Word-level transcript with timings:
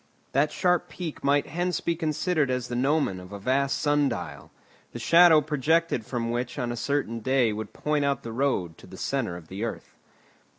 That 0.31 0.51
sharp 0.51 0.89
peak 0.89 1.23
might 1.23 1.45
hence 1.45 1.79
be 1.79 1.95
considered 1.95 2.49
as 2.49 2.69
the 2.69 2.75
gnomon 2.75 3.19
of 3.19 3.31
a 3.31 3.37
vast 3.37 3.77
sun 3.77 4.09
dial, 4.09 4.49
the 4.93 4.97
shadow 4.97 5.41
projected 5.41 6.07
from 6.07 6.31
which 6.31 6.57
on 6.57 6.71
a 6.71 6.75
certain 6.75 7.19
day 7.19 7.53
would 7.53 7.71
point 7.71 8.03
out 8.03 8.23
the 8.23 8.33
road 8.33 8.79
to 8.79 8.87
the 8.87 8.97
centre 8.97 9.37
of 9.37 9.47
the 9.47 9.63
earth. 9.63 9.93